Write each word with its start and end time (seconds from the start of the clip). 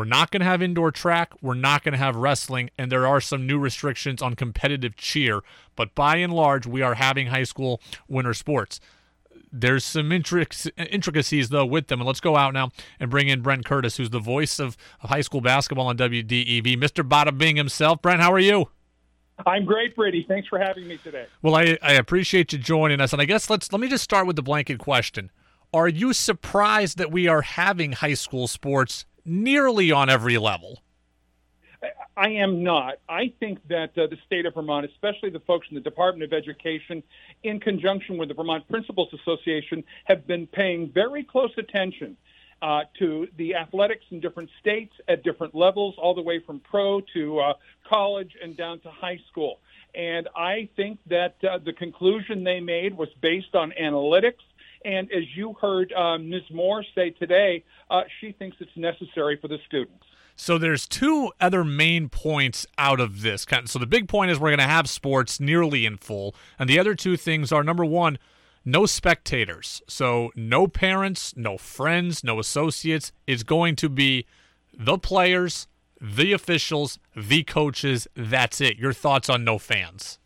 We're 0.00 0.06
not 0.06 0.30
going 0.30 0.40
to 0.40 0.46
have 0.46 0.62
indoor 0.62 0.90
track. 0.90 1.34
We're 1.42 1.52
not 1.52 1.84
going 1.84 1.92
to 1.92 1.98
have 1.98 2.16
wrestling. 2.16 2.70
And 2.78 2.90
there 2.90 3.06
are 3.06 3.20
some 3.20 3.46
new 3.46 3.58
restrictions 3.58 4.22
on 4.22 4.34
competitive 4.34 4.96
cheer. 4.96 5.40
But 5.76 5.94
by 5.94 6.16
and 6.16 6.32
large, 6.32 6.66
we 6.66 6.80
are 6.80 6.94
having 6.94 7.26
high 7.26 7.42
school 7.42 7.82
winter 8.08 8.32
sports. 8.32 8.80
There's 9.52 9.84
some 9.84 10.10
intricacies, 10.10 11.50
though, 11.50 11.66
with 11.66 11.88
them. 11.88 12.00
And 12.00 12.06
let's 12.06 12.20
go 12.20 12.34
out 12.34 12.54
now 12.54 12.70
and 12.98 13.10
bring 13.10 13.28
in 13.28 13.42
Brent 13.42 13.66
Curtis, 13.66 13.98
who's 13.98 14.08
the 14.08 14.20
voice 14.20 14.58
of, 14.58 14.78
of 15.02 15.10
high 15.10 15.20
school 15.20 15.42
basketball 15.42 15.88
on 15.88 15.98
WDEV. 15.98 16.78
Mr. 16.78 17.06
Bada 17.06 17.36
Bing 17.36 17.56
himself. 17.56 18.00
Brent, 18.00 18.22
how 18.22 18.32
are 18.32 18.38
you? 18.38 18.70
I'm 19.44 19.66
great, 19.66 19.94
Brady. 19.94 20.24
Thanks 20.26 20.48
for 20.48 20.58
having 20.58 20.88
me 20.88 20.96
today. 20.96 21.26
Well, 21.42 21.54
I, 21.54 21.76
I 21.82 21.92
appreciate 21.92 22.54
you 22.54 22.58
joining 22.58 23.02
us. 23.02 23.12
And 23.12 23.20
I 23.20 23.26
guess 23.26 23.50
let's 23.50 23.70
let 23.70 23.82
me 23.82 23.88
just 23.88 24.04
start 24.04 24.26
with 24.26 24.36
the 24.36 24.42
blanket 24.42 24.78
question. 24.78 25.30
Are 25.74 25.88
you 25.88 26.14
surprised 26.14 26.96
that 26.96 27.12
we 27.12 27.28
are 27.28 27.42
having 27.42 27.92
high 27.92 28.14
school 28.14 28.48
sports 28.48 29.04
nearly 29.24 29.92
on 29.92 30.10
every 30.10 30.38
level? 30.38 30.82
I 32.16 32.28
am 32.30 32.62
not. 32.62 32.96
I 33.08 33.32
think 33.40 33.66
that 33.68 33.96
uh, 33.96 34.06
the 34.06 34.18
state 34.26 34.44
of 34.44 34.54
Vermont, 34.54 34.84
especially 34.84 35.30
the 35.30 35.40
folks 35.40 35.66
in 35.70 35.74
the 35.74 35.80
Department 35.80 36.30
of 36.30 36.36
Education, 36.36 37.02
in 37.42 37.60
conjunction 37.60 38.18
with 38.18 38.28
the 38.28 38.34
Vermont 38.34 38.68
Principals 38.68 39.08
Association, 39.14 39.82
have 40.04 40.26
been 40.26 40.46
paying 40.46 40.90
very 40.92 41.24
close 41.24 41.52
attention 41.56 42.18
uh, 42.62 42.82
to 42.98 43.26
the 43.38 43.54
athletics 43.54 44.04
in 44.10 44.20
different 44.20 44.50
states 44.60 44.92
at 45.08 45.22
different 45.22 45.54
levels, 45.54 45.94
all 45.96 46.14
the 46.14 46.22
way 46.22 46.40
from 46.40 46.60
pro 46.60 47.00
to 47.14 47.38
uh, 47.38 47.54
college 47.88 48.36
and 48.42 48.56
down 48.56 48.80
to 48.80 48.90
high 48.90 49.18
school. 49.30 49.60
And 49.94 50.28
I 50.36 50.68
think 50.76 50.98
that 51.06 51.36
uh, 51.42 51.58
the 51.58 51.72
conclusion 51.72 52.44
they 52.44 52.60
made 52.60 52.96
was 52.96 53.08
based 53.20 53.54
on 53.54 53.72
analytics. 53.80 54.44
And 54.84 55.10
as 55.12 55.24
you 55.36 55.54
heard 55.60 55.92
um, 55.92 56.30
Ms. 56.30 56.42
Moore 56.50 56.84
say 56.94 57.10
today, 57.10 57.64
uh, 57.90 58.02
she 58.20 58.32
thinks 58.32 58.56
it's 58.60 58.70
necessary 58.76 59.38
for 59.40 59.48
the 59.48 59.58
students. 59.66 60.04
So 60.36 60.56
there's 60.56 60.88
two 60.88 61.32
other 61.38 61.64
main 61.64 62.08
points 62.08 62.66
out 62.78 62.98
of 62.98 63.20
this. 63.20 63.46
So 63.66 63.78
the 63.78 63.86
big 63.86 64.08
point 64.08 64.30
is 64.30 64.40
we're 64.40 64.48
going 64.48 64.58
to 64.58 64.64
have 64.64 64.88
sports 64.88 65.38
nearly 65.38 65.84
in 65.84 65.98
full, 65.98 66.34
and 66.58 66.68
the 66.68 66.78
other 66.78 66.94
two 66.94 67.18
things 67.18 67.52
are 67.52 67.62
number 67.62 67.84
one, 67.84 68.18
no 68.64 68.86
spectators. 68.86 69.82
So 69.86 70.30
no 70.34 70.66
parents, 70.66 71.36
no 71.36 71.58
friends, 71.58 72.24
no 72.24 72.38
associates. 72.38 73.12
It's 73.26 73.42
going 73.42 73.76
to 73.76 73.90
be 73.90 74.26
the 74.72 74.96
players, 74.96 75.66
the 76.00 76.32
officials, 76.32 76.98
the 77.14 77.42
coaches. 77.42 78.08
That's 78.16 78.62
it. 78.62 78.78
Your 78.78 78.94
thoughts 78.94 79.28
on 79.28 79.44
no 79.44 79.58
fans? 79.58 80.18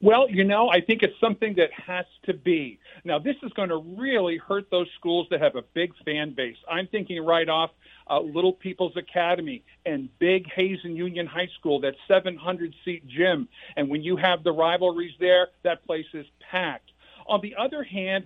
Well, 0.00 0.30
you 0.30 0.44
know, 0.44 0.68
I 0.68 0.80
think 0.80 1.02
it's 1.02 1.18
something 1.20 1.54
that 1.56 1.70
has 1.72 2.06
to 2.26 2.34
be. 2.34 2.78
Now, 3.04 3.18
this 3.18 3.34
is 3.42 3.52
going 3.54 3.70
to 3.70 3.78
really 3.98 4.36
hurt 4.36 4.70
those 4.70 4.86
schools 4.96 5.26
that 5.30 5.40
have 5.40 5.56
a 5.56 5.62
big 5.74 5.92
fan 6.04 6.34
base. 6.34 6.56
I'm 6.70 6.86
thinking 6.86 7.24
right 7.24 7.48
off 7.48 7.70
uh, 8.08 8.20
Little 8.20 8.52
People's 8.52 8.96
Academy 8.96 9.64
and 9.86 10.08
big 10.20 10.46
Hazen 10.52 10.94
Union 10.94 11.26
High 11.26 11.48
School, 11.58 11.80
that 11.80 11.94
700 12.06 12.74
seat 12.84 13.08
gym. 13.08 13.48
And 13.76 13.88
when 13.88 14.02
you 14.02 14.16
have 14.16 14.44
the 14.44 14.52
rivalries 14.52 15.14
there, 15.18 15.48
that 15.64 15.84
place 15.84 16.06
is 16.14 16.26
packed. 16.48 16.92
On 17.28 17.40
the 17.42 17.54
other 17.56 17.82
hand, 17.82 18.24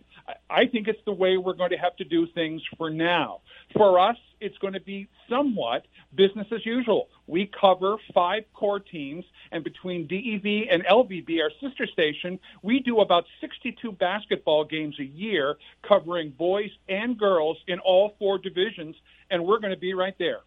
I 0.48 0.66
think 0.66 0.86
it's 0.86 1.02
the 1.04 1.12
way 1.12 1.36
we're 1.36 1.54
going 1.54 1.70
to 1.70 1.76
have 1.76 1.96
to 1.96 2.04
do 2.04 2.26
things 2.28 2.62
for 2.78 2.88
now. 2.88 3.40
For 3.76 3.98
us, 3.98 4.16
it's 4.40 4.56
going 4.58 4.74
to 4.74 4.80
be 4.80 5.08
somewhat 5.28 5.86
business 6.14 6.46
as 6.52 6.64
usual. 6.64 7.08
We 7.26 7.50
cover 7.60 7.96
five 8.14 8.44
core 8.54 8.78
teams, 8.78 9.24
and 9.50 9.64
between 9.64 10.06
DEV 10.06 10.68
and 10.70 10.84
LVB, 10.84 11.40
our 11.42 11.50
sister 11.60 11.86
station, 11.86 12.38
we 12.62 12.78
do 12.78 13.00
about 13.00 13.24
62 13.40 13.90
basketball 13.92 14.64
games 14.64 14.94
a 15.00 15.04
year, 15.04 15.56
covering 15.86 16.30
boys 16.30 16.70
and 16.88 17.18
girls 17.18 17.58
in 17.66 17.80
all 17.80 18.14
four 18.20 18.38
divisions, 18.38 18.94
and 19.30 19.44
we're 19.44 19.58
going 19.58 19.74
to 19.74 19.80
be 19.80 19.94
right 19.94 20.14
there 20.18 20.40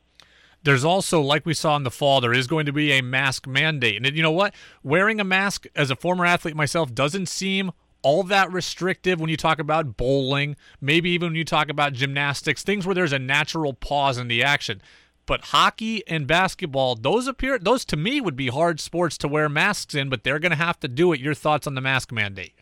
there's 0.64 0.84
also 0.84 1.22
like 1.22 1.46
we 1.46 1.54
saw 1.54 1.76
in 1.76 1.84
the 1.84 1.92
fall 1.92 2.20
there 2.20 2.34
is 2.34 2.48
going 2.48 2.66
to 2.66 2.74
be 2.74 2.92
a 2.92 3.02
mask 3.02 3.46
mandate 3.46 4.04
and 4.04 4.18
you 4.18 4.24
know 4.24 4.32
what 4.32 4.54
wearing 4.82 5.20
a 5.20 5.24
mask 5.24 5.68
as 5.76 5.92
a 5.92 5.96
former 5.96 6.26
athlete 6.26 6.56
myself 6.56 6.94
doesn't 6.94 7.28
seem 7.28 7.72
all 8.06 8.22
that 8.22 8.52
restrictive 8.54 9.20
when 9.20 9.32
you 9.32 9.36
talk 9.36 9.58
about 9.58 9.98
bowling, 9.98 10.56
maybe 10.80 11.10
even 11.10 11.30
when 11.30 11.36
you 11.36 11.44
talk 11.44 11.70
about 11.70 11.92
gymnastics, 11.92 12.62
things 12.62 12.86
where 12.86 12.94
there's 12.94 13.12
a 13.12 13.18
natural 13.18 13.74
pause 13.74 14.20
in 14.20 14.28
the 14.28 14.44
action. 14.44 14.80
But 15.26 15.46
hockey 15.46 16.08
and 16.08 16.28
basketball, 16.28 16.94
those 16.94 17.26
appear 17.26 17.58
those 17.58 17.84
to 17.86 17.98
me 17.98 18.22
would 18.22 18.36
be 18.36 18.50
hard 18.50 18.80
sports 18.80 19.18
to 19.18 19.28
wear 19.28 19.50
masks 19.50 19.96
in, 19.96 20.10
but 20.10 20.24
they're 20.24 20.38
going 20.38 20.52
to 20.52 20.56
have 20.56 20.80
to 20.82 20.88
do 20.88 21.14
it. 21.14 21.20
Your 21.20 21.34
thoughts 21.34 21.66
on 21.66 21.74
the 21.74 21.82
mask 21.82 22.12
mandate? 22.12 22.54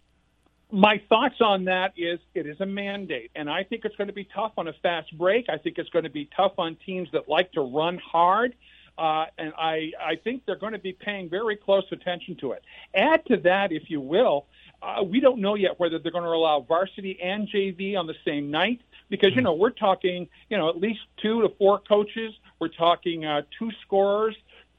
My 0.71 1.01
thoughts 1.09 1.35
on 1.41 1.65
that 1.65 1.91
is 1.97 2.19
it 2.33 2.47
is 2.47 2.61
a 2.61 2.65
mandate, 2.65 3.29
and 3.35 3.49
I 3.49 3.65
think 3.65 3.83
it's 3.83 3.97
going 3.97 4.07
to 4.07 4.13
be 4.13 4.27
tough 4.33 4.53
on 4.57 4.69
a 4.69 4.73
fast 4.81 5.15
break. 5.17 5.47
I 5.49 5.57
think 5.57 5.77
it's 5.77 5.89
going 5.89 6.05
to 6.05 6.09
be 6.09 6.29
tough 6.37 6.53
on 6.57 6.77
teams 6.85 7.09
that 7.11 7.27
like 7.27 7.51
to 7.51 7.61
run 7.61 7.97
hard. 7.97 8.55
Uh, 8.97 9.25
and 9.37 9.53
I, 9.57 9.91
I 9.99 10.15
think 10.23 10.43
they're 10.45 10.55
going 10.55 10.73
to 10.73 10.79
be 10.79 10.93
paying 10.93 11.29
very 11.29 11.57
close 11.57 11.83
attention 11.91 12.37
to 12.41 12.51
it. 12.51 12.63
Add 12.93 13.25
to 13.25 13.37
that, 13.37 13.71
if 13.71 13.89
you 13.89 13.99
will, 13.99 14.45
uh, 14.83 15.03
we 15.03 15.19
don't 15.19 15.39
know 15.39 15.55
yet 15.55 15.79
whether 15.79 15.97
they're 15.99 16.11
going 16.11 16.23
to 16.23 16.29
allow 16.29 16.59
varsity 16.61 17.19
and 17.21 17.47
JV 17.47 17.97
on 17.97 18.07
the 18.07 18.15
same 18.25 18.51
night 18.51 18.81
because 19.09 19.31
you 19.31 19.41
hmm. 19.41 19.45
know 19.45 19.53
we're 19.53 19.69
talking 19.69 20.27
you 20.49 20.57
know 20.57 20.69
at 20.69 20.77
least 20.77 20.99
two 21.21 21.41
to 21.41 21.49
four 21.57 21.79
coaches. 21.79 22.33
We're 22.59 22.67
talking 22.69 23.25
uh, 23.25 23.41
two 23.59 23.71
scorers, 23.85 24.35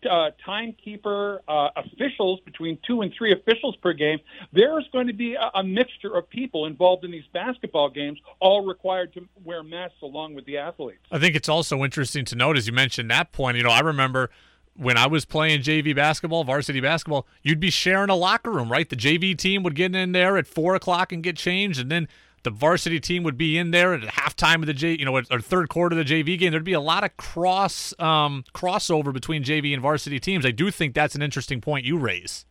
uh, 0.09 0.31
timekeeper, 0.44 1.43
uh, 1.48 1.69
officials 1.76 2.41
between 2.41 2.78
two 2.87 3.03
and 3.03 3.12
three 3.16 3.32
officials 3.32 3.76
per 3.76 3.93
game. 3.93 4.19
There's 4.53 4.88
going 4.93 5.06
to 5.09 5.12
be 5.12 5.34
a, 5.34 5.50
a 5.54 5.64
mixture 5.64 6.16
of 6.16 6.28
people 6.28 6.66
involved 6.66 7.04
in 7.04 7.10
these 7.10 7.26
basketball 7.32 7.91
games, 7.91 8.19
all 8.41 8.64
required 8.64 9.12
to 9.14 9.26
wear 9.44 9.62
masks 9.62 10.03
along 10.03 10.34
with 10.34 10.44
the 10.47 10.59
athletes. 10.59 11.00
I 11.10 11.19
think 11.19 11.34
it's 11.34 11.48
also 11.48 11.82
interesting 11.84 12.25
to 12.26 12.37
note, 12.37 12.56
as 12.56 12.66
you 12.66 12.72
mentioned 12.72 13.10
that 13.10 13.32
point. 13.32 13.56
You 13.56 13.64
know, 13.64 13.70
I 13.70 13.81
remember 13.81 14.31
when 14.77 14.97
I 14.97 15.07
was 15.07 15.25
playing 15.25 15.62
JV 15.62 15.95
basketball, 15.95 16.45
varsity 16.45 16.81
basketball, 16.81 17.27
you'd 17.43 17.61
be 17.61 17.71
sharing 17.71 18.11
a 18.11 18.15
locker 18.15 18.51
room, 18.51 18.71
right? 18.71 18.89
The 18.89 18.97
JV 18.97 19.37
team 19.37 19.62
would 19.62 19.75
get 19.75 19.95
in 19.95 20.12
there 20.12 20.37
at 20.37 20.47
four 20.47 20.75
o'clock 20.75 21.12
and 21.12 21.23
get 21.23 21.37
changed, 21.37 21.81
and 21.81 21.91
then 21.91 22.09
the 22.43 22.51
varsity 22.51 23.01
team 23.01 23.23
would 23.23 23.39
be 23.39 23.57
in 23.57 23.71
there 23.71 23.95
at 23.95 24.03
halftime 24.03 24.57
of 24.57 24.67
the 24.67 24.75
J, 24.75 24.97
you 24.99 25.05
know, 25.05 25.17
or 25.17 25.41
third 25.41 25.69
quarter 25.69 25.99
of 25.99 26.07
the 26.07 26.15
JV 26.15 26.39
game. 26.39 26.51
There'd 26.51 26.62
be 26.62 26.75
a 26.75 26.81
lot 26.81 27.03
of 27.03 27.17
cross 27.17 27.95
um, 27.99 28.45
crossover 28.55 29.12
between 29.12 29.43
JV 29.43 29.73
and 29.73 29.81
varsity 29.81 30.21
teams. 30.21 30.45
I 30.45 30.51
do 30.51 30.71
think 30.71 30.95
that's 30.95 31.15
an 31.15 31.23
interesting 31.23 31.61
point 31.61 31.87
you 31.87 31.97
raise. 31.97 32.45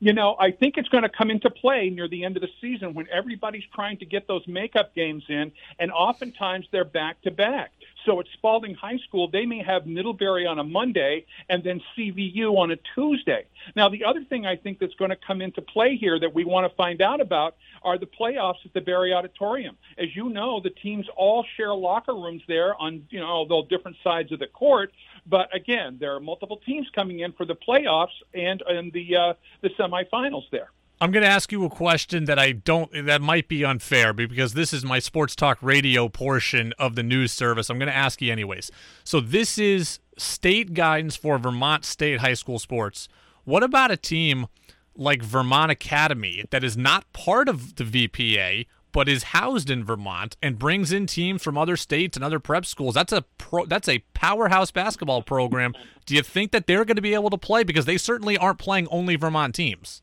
You 0.00 0.12
know, 0.12 0.36
I 0.38 0.52
think 0.52 0.76
it's 0.76 0.88
going 0.90 1.02
to 1.02 1.08
come 1.08 1.30
into 1.30 1.50
play 1.50 1.90
near 1.90 2.06
the 2.06 2.24
end 2.24 2.36
of 2.36 2.42
the 2.42 2.48
season 2.60 2.94
when 2.94 3.08
everybody's 3.10 3.64
trying 3.74 3.96
to 3.98 4.04
get 4.04 4.28
those 4.28 4.46
makeup 4.46 4.94
games 4.94 5.24
in, 5.28 5.50
and 5.80 5.90
oftentimes 5.90 6.66
they're 6.70 6.84
back 6.84 7.20
to 7.22 7.30
back. 7.30 7.72
So 8.08 8.18
at 8.20 8.26
Spaulding 8.32 8.74
High 8.74 8.96
School, 9.06 9.28
they 9.30 9.44
may 9.44 9.62
have 9.62 9.86
Middlebury 9.86 10.46
on 10.46 10.58
a 10.58 10.64
Monday 10.64 11.26
and 11.50 11.62
then 11.62 11.78
CVU 11.94 12.56
on 12.56 12.70
a 12.70 12.76
Tuesday. 12.94 13.44
Now, 13.76 13.90
the 13.90 14.02
other 14.06 14.24
thing 14.24 14.46
I 14.46 14.56
think 14.56 14.78
that's 14.78 14.94
going 14.94 15.10
to 15.10 15.16
come 15.26 15.42
into 15.42 15.60
play 15.60 15.94
here 15.94 16.18
that 16.18 16.34
we 16.34 16.46
want 16.46 16.66
to 16.70 16.74
find 16.74 17.02
out 17.02 17.20
about 17.20 17.56
are 17.82 17.98
the 17.98 18.06
playoffs 18.06 18.64
at 18.64 18.72
the 18.72 18.80
Barre 18.80 19.12
Auditorium. 19.12 19.76
As 19.98 20.06
you 20.16 20.30
know, 20.30 20.58
the 20.58 20.70
teams 20.70 21.04
all 21.18 21.44
share 21.58 21.74
locker 21.74 22.14
rooms 22.14 22.40
there 22.48 22.74
on, 22.80 23.06
you 23.10 23.20
know, 23.20 23.26
although 23.26 23.66
different 23.68 23.98
sides 24.02 24.32
of 24.32 24.38
the 24.38 24.46
court. 24.46 24.90
But 25.26 25.54
again, 25.54 25.98
there 26.00 26.14
are 26.14 26.20
multiple 26.20 26.62
teams 26.64 26.86
coming 26.94 27.20
in 27.20 27.32
for 27.32 27.44
the 27.44 27.56
playoffs 27.56 28.16
and, 28.32 28.62
and 28.66 28.90
the, 28.90 29.16
uh, 29.16 29.32
the 29.60 29.68
semifinals 29.78 30.44
there. 30.50 30.70
I'm 31.00 31.12
going 31.12 31.22
to 31.22 31.28
ask 31.28 31.52
you 31.52 31.64
a 31.64 31.70
question 31.70 32.24
that 32.24 32.40
I 32.40 32.50
don't 32.50 32.90
that 33.06 33.22
might 33.22 33.46
be 33.46 33.64
unfair 33.64 34.12
because 34.12 34.54
this 34.54 34.72
is 34.72 34.84
my 34.84 34.98
sports 34.98 35.36
talk 35.36 35.58
radio 35.60 36.08
portion 36.08 36.72
of 36.76 36.96
the 36.96 37.04
news 37.04 37.30
service. 37.30 37.70
I'm 37.70 37.78
going 37.78 37.88
to 37.90 37.94
ask 37.94 38.20
you 38.20 38.32
anyways. 38.32 38.72
So 39.04 39.20
this 39.20 39.58
is 39.58 40.00
state 40.16 40.74
guidance 40.74 41.14
for 41.14 41.38
Vermont 41.38 41.84
State 41.84 42.18
high 42.18 42.34
school 42.34 42.58
sports. 42.58 43.08
What 43.44 43.62
about 43.62 43.92
a 43.92 43.96
team 43.96 44.48
like 44.96 45.22
Vermont 45.22 45.70
Academy 45.70 46.44
that 46.50 46.64
is 46.64 46.76
not 46.76 47.12
part 47.12 47.48
of 47.48 47.76
the 47.76 47.84
VPA 47.84 48.66
but 48.90 49.08
is 49.08 49.22
housed 49.22 49.70
in 49.70 49.84
Vermont 49.84 50.36
and 50.42 50.58
brings 50.58 50.90
in 50.90 51.06
teams 51.06 51.44
from 51.44 51.56
other 51.56 51.76
states 51.76 52.16
and 52.16 52.24
other 52.24 52.40
prep 52.40 52.66
schools? 52.66 52.94
That's 52.94 53.12
a 53.12 53.22
pro, 53.36 53.66
that's 53.66 53.88
a 53.88 54.02
powerhouse 54.14 54.72
basketball 54.72 55.22
program. 55.22 55.74
Do 56.06 56.16
you 56.16 56.22
think 56.22 56.50
that 56.50 56.66
they're 56.66 56.84
going 56.84 56.96
to 56.96 57.02
be 57.02 57.14
able 57.14 57.30
to 57.30 57.38
play 57.38 57.62
because 57.62 57.84
they 57.84 57.98
certainly 57.98 58.36
aren't 58.36 58.58
playing 58.58 58.88
only 58.88 59.14
Vermont 59.14 59.54
teams? 59.54 60.02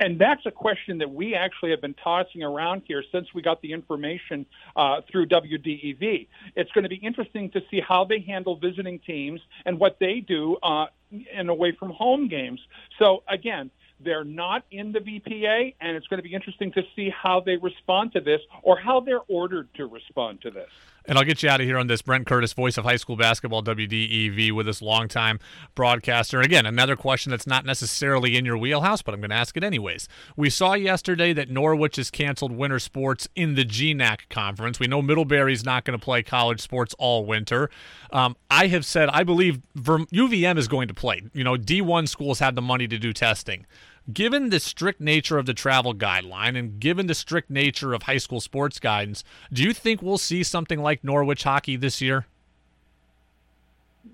And 0.00 0.18
that's 0.18 0.46
a 0.46 0.50
question 0.50 0.98
that 0.98 1.10
we 1.10 1.34
actually 1.34 1.70
have 1.70 1.82
been 1.82 1.94
tossing 1.94 2.42
around 2.42 2.82
here 2.86 3.04
since 3.12 3.28
we 3.34 3.42
got 3.42 3.60
the 3.60 3.72
information 3.72 4.46
uh, 4.74 5.02
through 5.10 5.26
WDEV. 5.26 6.26
It's 6.56 6.72
going 6.72 6.84
to 6.84 6.88
be 6.88 6.96
interesting 6.96 7.50
to 7.50 7.60
see 7.70 7.80
how 7.86 8.06
they 8.06 8.20
handle 8.20 8.56
visiting 8.56 8.98
teams 8.98 9.42
and 9.66 9.78
what 9.78 9.98
they 10.00 10.20
do 10.20 10.56
uh, 10.62 10.86
in 11.10 11.50
away 11.50 11.72
from 11.78 11.90
home 11.90 12.28
games. 12.28 12.60
So 12.98 13.22
again, 13.28 13.70
they're 14.02 14.24
not 14.24 14.64
in 14.70 14.92
the 14.92 15.00
VPA, 15.00 15.74
and 15.80 15.96
it's 15.96 16.06
going 16.06 16.18
to 16.18 16.26
be 16.26 16.34
interesting 16.34 16.72
to 16.72 16.82
see 16.96 17.10
how 17.10 17.40
they 17.40 17.56
respond 17.56 18.12
to 18.14 18.20
this 18.20 18.40
or 18.62 18.78
how 18.78 19.00
they're 19.00 19.20
ordered 19.28 19.68
to 19.74 19.86
respond 19.86 20.40
to 20.42 20.50
this. 20.50 20.70
And 21.10 21.18
I'll 21.18 21.24
get 21.24 21.42
you 21.42 21.48
out 21.48 21.60
of 21.60 21.66
here 21.66 21.76
on 21.76 21.88
this. 21.88 22.02
Brent 22.02 22.24
Curtis, 22.24 22.52
voice 22.52 22.78
of 22.78 22.84
high 22.84 22.94
school 22.94 23.16
basketball, 23.16 23.64
WDEV, 23.64 24.52
with 24.52 24.68
us, 24.68 24.80
longtime 24.80 25.40
broadcaster. 25.74 26.40
Again, 26.40 26.66
another 26.66 26.94
question 26.94 27.30
that's 27.30 27.48
not 27.48 27.64
necessarily 27.64 28.36
in 28.36 28.44
your 28.44 28.56
wheelhouse, 28.56 29.02
but 29.02 29.12
I'm 29.12 29.20
going 29.20 29.30
to 29.30 29.36
ask 29.36 29.56
it 29.56 29.64
anyways. 29.64 30.08
We 30.36 30.50
saw 30.50 30.74
yesterday 30.74 31.32
that 31.32 31.50
Norwich 31.50 31.96
has 31.96 32.12
canceled 32.12 32.52
winter 32.52 32.78
sports 32.78 33.28
in 33.34 33.56
the 33.56 33.64
GNAC 33.64 34.28
conference. 34.28 34.78
We 34.78 34.86
know 34.86 35.02
Middlebury's 35.02 35.64
not 35.64 35.84
going 35.84 35.98
to 35.98 36.04
play 36.04 36.22
college 36.22 36.60
sports 36.60 36.94
all 36.96 37.26
winter. 37.26 37.70
Um, 38.12 38.36
I 38.48 38.68
have 38.68 38.86
said 38.86 39.08
I 39.08 39.24
believe 39.24 39.58
UVM 39.76 40.58
is 40.58 40.68
going 40.68 40.86
to 40.86 40.94
play. 40.94 41.22
You 41.34 41.42
know, 41.42 41.56
D1 41.56 42.08
schools 42.08 42.38
have 42.38 42.54
the 42.54 42.62
money 42.62 42.86
to 42.86 42.98
do 42.98 43.12
testing 43.12 43.66
given 44.12 44.50
the 44.50 44.60
strict 44.60 45.00
nature 45.00 45.38
of 45.38 45.46
the 45.46 45.54
travel 45.54 45.94
guideline 45.94 46.58
and 46.58 46.80
given 46.80 47.06
the 47.06 47.14
strict 47.14 47.50
nature 47.50 47.92
of 47.92 48.04
high 48.04 48.18
school 48.18 48.40
sports 48.40 48.78
guidance, 48.78 49.24
do 49.52 49.62
you 49.62 49.72
think 49.72 50.02
we'll 50.02 50.18
see 50.18 50.42
something 50.42 50.80
like 50.80 51.04
Norwich 51.04 51.44
hockey 51.44 51.76
this 51.76 52.00
year? 52.00 52.26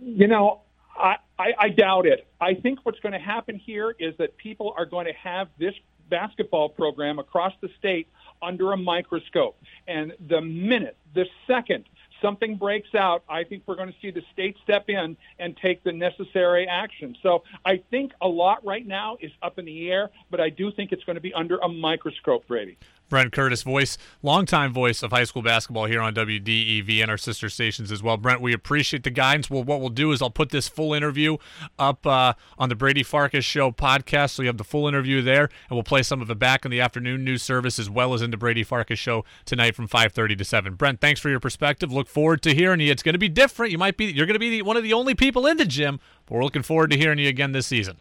You 0.01 0.27
know, 0.27 0.61
I, 0.97 1.17
I, 1.39 1.53
I 1.59 1.69
doubt 1.69 2.07
it. 2.07 2.27
I 2.41 2.55
think 2.55 2.81
what's 2.85 3.01
going 3.01 3.13
to 3.13 3.19
happen 3.19 3.57
here 3.57 3.95
is 3.99 4.15
that 4.19 4.37
people 4.37 4.75
are 4.77 4.87
going 4.87 5.07
to 5.07 5.13
have 5.13 5.49
this 5.59 5.75
basketball 6.09 6.69
program 6.69 7.19
across 7.19 7.53
the 7.61 7.69
state 7.79 8.09
under 8.43 8.73
a 8.73 8.77
microscope. 8.77 9.57
And 9.87 10.13
the 10.29 10.41
minute, 10.41 10.97
the 11.15 11.25
second 11.47 11.85
something 12.23 12.57
breaks 12.57 12.95
out, 12.95 13.23
I 13.29 13.45
think 13.45 13.65
we're 13.67 13.77
going 13.77 13.93
to 13.93 13.99
see 14.01 14.11
the 14.11 14.23
state 14.33 14.57
step 14.63 14.89
in 14.89 15.17
and 15.39 15.57
take 15.57 15.83
the 15.83 15.93
necessary 15.93 16.67
action. 16.69 17.17
So 17.23 17.45
I 17.65 17.83
think 17.91 18.13
a 18.21 18.29
lot 18.29 18.65
right 18.65 18.87
now 18.87 19.17
is 19.21 19.33
up 19.43 19.59
in 19.59 19.65
the 19.65 19.91
air, 19.91 20.11
but 20.31 20.41
I 20.41 20.51
do 20.51 20.71
think 20.71 20.93
it's 20.93 21.05
going 21.05 21.17
to 21.17 21.23
be 21.23 21.35
under 21.35 21.59
a 21.59 21.69
microscope, 21.69 22.47
Brady. 22.47 22.77
Brent 23.09 23.33
Curtis, 23.33 23.63
voice, 23.63 23.97
longtime 24.23 24.73
voice 24.73 25.03
of 25.03 25.13
high 25.13 25.25
school 25.25 25.43
basketball 25.43 25.87
here 25.87 26.01
on 26.01 26.15
WDEV 26.15 27.01
and 27.03 27.11
our 27.11 27.17
sister 27.17 27.49
stations 27.49 27.93
as 27.93 28.03
well. 28.03 28.17
Brent, 28.17 28.41
we 28.41 28.53
appreciate 28.53 29.05
the 29.05 29.11
guidance. 29.11 29.49
Well, 29.49 29.63
what 29.63 29.81
we'll 29.81 29.91
do 29.91 30.13
is 30.13 30.21
I'll 30.21 30.31
put 30.31 30.51
this 30.51 30.69
full 30.69 30.93
interview 30.93 31.37
up 31.79 32.07
uh, 32.07 32.35
on 32.59 32.69
the 32.69 32.75
Brady 32.75 33.03
Farkas 33.03 33.45
Show 33.45 33.71
podcast, 33.71 34.31
so 34.31 34.43
you 34.43 34.49
have 34.49 34.59
the 34.59 34.65
full 34.65 34.89
interview 34.89 35.23
there, 35.23 35.45
and 35.69 35.77
we'll 35.77 35.83
play 35.83 36.03
some 36.03 36.21
of 36.21 36.31
it 36.31 36.39
back 36.39 36.65
in 36.65 36.71
the 36.71 36.81
afternoon 36.81 37.25
news 37.25 37.43
service 37.43 37.79
as 37.79 37.89
well 37.89 38.13
as 38.13 38.23
in 38.23 38.31
the 38.31 38.37
Brady 38.37 38.65
Farkas 38.65 38.99
Show 38.99 39.25
tonight 39.45 39.75
from 39.75 39.87
5:30 39.87 40.37
to 40.39 40.45
7. 40.45 40.75
Brent, 40.75 41.01
thanks 41.01 41.21
for 41.21 41.31
your 41.31 41.41
perspective. 41.41 41.93
Look 41.93 42.09
forward 42.09 42.43
to 42.43 42.55
hearing 42.55 42.81
you. 42.81 42.91
It's 42.91 43.03
going 43.03 43.15
to 43.15 43.19
be 43.19 43.29
different. 43.29 43.73
You 43.73 43.79
might 43.79 43.97
be 43.97 44.07
you're 44.07 44.27
going 44.27 44.35
to 44.35 44.41
be 44.41 44.51
the, 44.51 44.63
one 44.63 44.77
of 44.77 44.83
the 44.83 44.93
only 44.93 45.15
people 45.15 45.47
in 45.47 45.57
the 45.57 45.65
gym, 45.65 46.01
but 46.27 46.35
we're 46.35 46.45
looking 46.45 46.63
forward 46.63 46.91
to 46.91 46.97
hearing 46.97 47.19
you 47.19 47.29
again 47.29 47.53
this 47.53 47.67
season. 47.67 47.99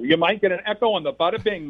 You 0.00 0.16
might 0.16 0.40
get 0.40 0.52
an 0.52 0.60
echo 0.64 0.92
on 0.92 1.02
the 1.02 1.12
bada 1.12 1.42
bing. 1.42 1.66